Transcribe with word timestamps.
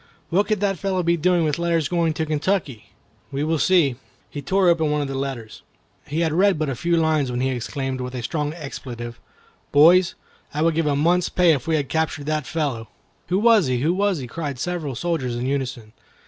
What 0.31 0.47
could 0.47 0.61
that 0.61 0.79
fellow 0.79 1.03
be 1.03 1.15
doing 1.15 1.43
with 1.43 1.59
letters 1.59 1.87
going 1.87 2.13
to 2.15 2.25
Kentucky? 2.25 2.89
We 3.31 3.43
will 3.43 3.59
see." 3.59 3.97
He 4.31 4.41
tore 4.41 4.67
open 4.67 4.89
one 4.89 4.99
of 5.01 5.07
the 5.07 5.13
letters. 5.13 5.61
He 6.07 6.21
had 6.21 6.33
read 6.33 6.57
but 6.57 6.69
a 6.69 6.75
few 6.75 6.97
lines 6.97 7.29
when 7.29 7.39
he 7.39 7.49
exclaimed, 7.49 8.01
with 8.01 8.15
a 8.15 8.23
strong 8.23 8.51
expletive, 8.53 9.19
"Boys, 9.71 10.15
I 10.55 10.63
would 10.63 10.73
give 10.73 10.87
a 10.87 10.95
month's 10.95 11.29
pay 11.29 11.51
if 11.53 11.67
we 11.67 11.75
had 11.75 11.87
captured 11.87 12.25
that 12.25 12.47
fellow!" 12.47 12.87
"Who 13.27 13.37
was 13.37 13.67
he? 13.67 13.81
Who 13.81 13.93
was 13.93 14.17
he?" 14.17 14.25
cried 14.25 14.57
several 14.57 14.95
soldiers 14.95 15.35
in 15.35 15.45
unison. 15.45 15.93